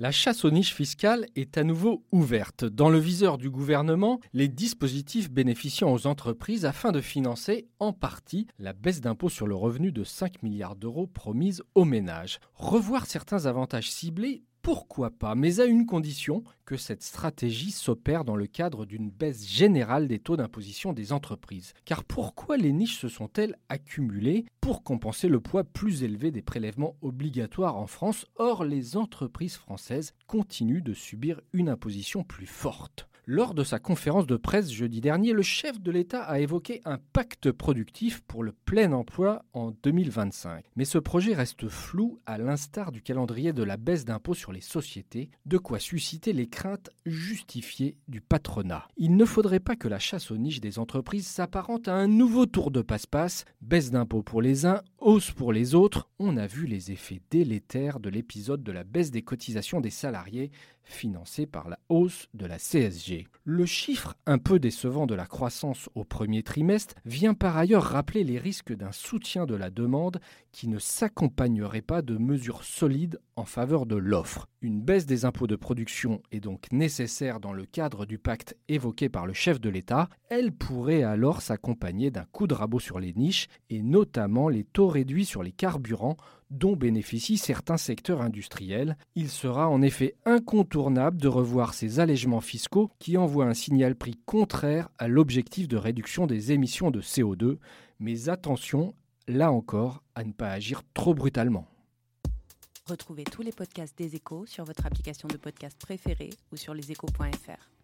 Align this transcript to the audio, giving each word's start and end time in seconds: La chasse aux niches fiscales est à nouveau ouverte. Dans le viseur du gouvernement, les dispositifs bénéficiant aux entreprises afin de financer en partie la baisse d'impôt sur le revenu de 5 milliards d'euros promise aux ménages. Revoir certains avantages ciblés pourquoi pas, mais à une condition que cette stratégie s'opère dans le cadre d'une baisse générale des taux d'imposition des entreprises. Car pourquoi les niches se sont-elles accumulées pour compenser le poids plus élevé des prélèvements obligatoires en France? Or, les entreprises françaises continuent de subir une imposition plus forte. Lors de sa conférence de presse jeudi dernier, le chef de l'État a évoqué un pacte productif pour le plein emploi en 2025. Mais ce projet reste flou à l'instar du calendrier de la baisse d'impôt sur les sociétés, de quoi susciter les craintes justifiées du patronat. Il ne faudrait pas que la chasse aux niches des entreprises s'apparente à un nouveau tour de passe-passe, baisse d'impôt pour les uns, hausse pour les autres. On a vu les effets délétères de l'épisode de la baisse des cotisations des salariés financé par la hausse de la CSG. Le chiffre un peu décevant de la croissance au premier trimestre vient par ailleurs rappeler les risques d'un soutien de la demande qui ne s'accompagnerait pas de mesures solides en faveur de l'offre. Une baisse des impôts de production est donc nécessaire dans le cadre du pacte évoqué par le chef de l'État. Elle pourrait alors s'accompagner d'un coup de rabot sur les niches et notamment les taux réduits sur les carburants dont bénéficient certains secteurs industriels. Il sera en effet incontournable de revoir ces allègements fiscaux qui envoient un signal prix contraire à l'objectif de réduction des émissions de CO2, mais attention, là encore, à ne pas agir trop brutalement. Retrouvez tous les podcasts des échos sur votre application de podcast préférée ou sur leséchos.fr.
La 0.00 0.12
chasse 0.12 0.44
aux 0.44 0.52
niches 0.52 0.74
fiscales 0.74 1.26
est 1.34 1.58
à 1.58 1.64
nouveau 1.64 2.04
ouverte. 2.12 2.64
Dans 2.64 2.88
le 2.88 3.00
viseur 3.00 3.36
du 3.36 3.50
gouvernement, 3.50 4.20
les 4.32 4.46
dispositifs 4.46 5.28
bénéficiant 5.28 5.92
aux 5.92 6.06
entreprises 6.06 6.64
afin 6.64 6.92
de 6.92 7.00
financer 7.00 7.66
en 7.80 7.92
partie 7.92 8.46
la 8.60 8.72
baisse 8.72 9.00
d'impôt 9.00 9.28
sur 9.28 9.48
le 9.48 9.56
revenu 9.56 9.90
de 9.90 10.04
5 10.04 10.44
milliards 10.44 10.76
d'euros 10.76 11.08
promise 11.08 11.64
aux 11.74 11.84
ménages. 11.84 12.38
Revoir 12.54 13.06
certains 13.06 13.46
avantages 13.46 13.90
ciblés 13.90 14.44
pourquoi 14.62 15.10
pas, 15.10 15.34
mais 15.34 15.60
à 15.60 15.64
une 15.64 15.86
condition 15.86 16.44
que 16.64 16.76
cette 16.76 17.02
stratégie 17.02 17.70
s'opère 17.70 18.24
dans 18.24 18.36
le 18.36 18.46
cadre 18.46 18.84
d'une 18.84 19.10
baisse 19.10 19.48
générale 19.48 20.08
des 20.08 20.18
taux 20.18 20.36
d'imposition 20.36 20.92
des 20.92 21.12
entreprises. 21.12 21.72
Car 21.84 22.04
pourquoi 22.04 22.56
les 22.56 22.72
niches 22.72 22.98
se 22.98 23.08
sont-elles 23.08 23.56
accumulées 23.68 24.44
pour 24.60 24.82
compenser 24.82 25.28
le 25.28 25.40
poids 25.40 25.64
plus 25.64 26.02
élevé 26.02 26.30
des 26.30 26.42
prélèvements 26.42 26.96
obligatoires 27.00 27.76
en 27.76 27.86
France? 27.86 28.26
Or, 28.36 28.64
les 28.64 28.96
entreprises 28.96 29.56
françaises 29.56 30.12
continuent 30.26 30.82
de 30.82 30.94
subir 30.94 31.40
une 31.52 31.68
imposition 31.68 32.22
plus 32.22 32.46
forte. 32.46 33.08
Lors 33.30 33.52
de 33.52 33.62
sa 33.62 33.78
conférence 33.78 34.26
de 34.26 34.38
presse 34.38 34.70
jeudi 34.70 35.02
dernier, 35.02 35.34
le 35.34 35.42
chef 35.42 35.82
de 35.82 35.90
l'État 35.90 36.22
a 36.22 36.40
évoqué 36.40 36.80
un 36.86 36.96
pacte 37.12 37.52
productif 37.52 38.22
pour 38.22 38.42
le 38.42 38.52
plein 38.52 38.92
emploi 38.92 39.44
en 39.52 39.72
2025. 39.82 40.64
Mais 40.76 40.86
ce 40.86 40.96
projet 40.96 41.34
reste 41.34 41.68
flou 41.68 42.20
à 42.24 42.38
l'instar 42.38 42.90
du 42.90 43.02
calendrier 43.02 43.52
de 43.52 43.62
la 43.62 43.76
baisse 43.76 44.06
d'impôt 44.06 44.32
sur 44.32 44.50
les 44.50 44.62
sociétés, 44.62 45.28
de 45.44 45.58
quoi 45.58 45.78
susciter 45.78 46.32
les 46.32 46.46
craintes 46.46 46.88
justifiées 47.04 47.98
du 48.08 48.22
patronat. 48.22 48.88
Il 48.96 49.14
ne 49.14 49.26
faudrait 49.26 49.60
pas 49.60 49.76
que 49.76 49.88
la 49.88 49.98
chasse 49.98 50.30
aux 50.30 50.38
niches 50.38 50.62
des 50.62 50.78
entreprises 50.78 51.26
s'apparente 51.26 51.86
à 51.86 51.96
un 51.96 52.08
nouveau 52.08 52.46
tour 52.46 52.70
de 52.70 52.80
passe-passe, 52.80 53.44
baisse 53.60 53.90
d'impôt 53.90 54.22
pour 54.22 54.40
les 54.40 54.64
uns, 54.64 54.80
hausse 55.00 55.32
pour 55.32 55.52
les 55.52 55.74
autres. 55.74 56.08
On 56.18 56.38
a 56.38 56.46
vu 56.46 56.64
les 56.64 56.92
effets 56.92 57.20
délétères 57.30 58.00
de 58.00 58.08
l'épisode 58.08 58.62
de 58.62 58.72
la 58.72 58.84
baisse 58.84 59.10
des 59.10 59.20
cotisations 59.20 59.82
des 59.82 59.90
salariés 59.90 60.50
financé 60.88 61.46
par 61.46 61.68
la 61.68 61.78
hausse 61.88 62.28
de 62.34 62.46
la 62.46 62.58
CSG. 62.58 63.17
Le 63.44 63.66
chiffre 63.66 64.14
un 64.26 64.38
peu 64.38 64.58
décevant 64.58 65.06
de 65.06 65.14
la 65.14 65.26
croissance 65.26 65.88
au 65.94 66.04
premier 66.04 66.42
trimestre 66.42 66.94
vient 67.04 67.34
par 67.34 67.56
ailleurs 67.56 67.82
rappeler 67.82 68.24
les 68.24 68.38
risques 68.38 68.74
d'un 68.74 68.92
soutien 68.92 69.46
de 69.46 69.54
la 69.54 69.70
demande 69.70 70.20
qui 70.52 70.68
ne 70.68 70.78
s'accompagnerait 70.78 71.82
pas 71.82 72.02
de 72.02 72.16
mesures 72.18 72.64
solides 72.64 73.20
en 73.36 73.44
faveur 73.44 73.86
de 73.86 73.96
l'offre. 73.96 74.48
Une 74.60 74.80
baisse 74.80 75.06
des 75.06 75.24
impôts 75.24 75.46
de 75.46 75.56
production 75.56 76.20
est 76.32 76.40
donc 76.40 76.70
nécessaire 76.72 77.40
dans 77.40 77.52
le 77.52 77.64
cadre 77.64 78.06
du 78.06 78.18
pacte 78.18 78.56
évoqué 78.68 79.08
par 79.08 79.26
le 79.26 79.32
chef 79.32 79.60
de 79.60 79.70
l'État. 79.70 80.08
Elle 80.28 80.52
pourrait 80.52 81.02
alors 81.02 81.42
s'accompagner 81.42 82.10
d'un 82.10 82.24
coup 82.32 82.46
de 82.46 82.54
rabot 82.54 82.80
sur 82.80 82.98
les 82.98 83.14
niches 83.14 83.48
et 83.70 83.82
notamment 83.82 84.48
les 84.48 84.64
taux 84.64 84.88
réduits 84.88 85.24
sur 85.24 85.42
les 85.42 85.52
carburants 85.52 86.16
dont 86.50 86.76
bénéficient 86.76 87.36
certains 87.36 87.76
secteurs 87.76 88.22
industriels. 88.22 88.96
Il 89.14 89.28
sera 89.28 89.68
en 89.68 89.82
effet 89.82 90.14
incontournable 90.24 91.20
de 91.20 91.28
revoir 91.28 91.74
ces 91.74 92.00
allègements 92.00 92.40
fiscaux 92.40 92.90
qui 92.98 93.16
envoient 93.16 93.46
un 93.46 93.54
signal 93.54 93.94
prix 93.94 94.18
contraire 94.26 94.88
à 94.98 95.08
l'objectif 95.08 95.68
de 95.68 95.76
réduction 95.76 96.26
des 96.26 96.52
émissions 96.52 96.90
de 96.90 97.00
CO2, 97.00 97.58
mais 98.00 98.28
attention, 98.28 98.94
là 99.26 99.52
encore, 99.52 100.02
à 100.14 100.24
ne 100.24 100.32
pas 100.32 100.50
agir 100.50 100.82
trop 100.94 101.14
brutalement. 101.14 101.66
Retrouvez 102.86 103.24
tous 103.24 103.42
les 103.42 103.52
podcasts 103.52 103.98
des 103.98 104.16
échos 104.16 104.46
sur 104.46 104.64
votre 104.64 104.86
application 104.86 105.28
de 105.28 105.36
podcast 105.36 105.78
préférée 105.78 106.30
ou 106.52 106.56
sur 106.56 106.72
leséchos.fr. 106.72 107.77